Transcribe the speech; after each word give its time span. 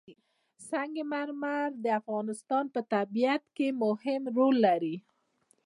سنگ 0.69 0.95
مرمر 1.11 1.69
د 1.83 1.85
افغانستان 1.99 2.65
په 2.73 2.79
طبیعت 2.93 3.43
کې 3.55 3.67
مهم 3.83 4.21
رول 4.37 4.55
لري. 4.67 4.95